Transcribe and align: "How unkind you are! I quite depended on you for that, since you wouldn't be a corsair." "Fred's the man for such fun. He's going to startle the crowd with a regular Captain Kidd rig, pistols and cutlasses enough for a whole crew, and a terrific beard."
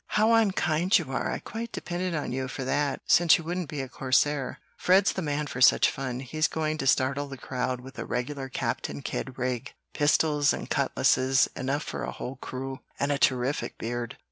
"How 0.17 0.33
unkind 0.33 0.97
you 0.97 1.11
are! 1.11 1.31
I 1.31 1.37
quite 1.37 1.71
depended 1.71 2.15
on 2.15 2.31
you 2.31 2.47
for 2.47 2.63
that, 2.63 3.01
since 3.05 3.37
you 3.37 3.43
wouldn't 3.43 3.69
be 3.69 3.81
a 3.81 3.87
corsair." 3.87 4.57
"Fred's 4.75 5.13
the 5.13 5.21
man 5.21 5.45
for 5.45 5.61
such 5.61 5.91
fun. 5.91 6.21
He's 6.21 6.47
going 6.47 6.79
to 6.79 6.87
startle 6.87 7.27
the 7.27 7.37
crowd 7.37 7.81
with 7.81 7.99
a 7.99 8.05
regular 8.07 8.49
Captain 8.49 9.03
Kidd 9.03 9.37
rig, 9.37 9.75
pistols 9.93 10.53
and 10.53 10.71
cutlasses 10.71 11.49
enough 11.55 11.83
for 11.83 12.03
a 12.03 12.11
whole 12.11 12.37
crew, 12.37 12.79
and 12.99 13.11
a 13.11 13.19
terrific 13.19 13.77
beard." 13.77 14.17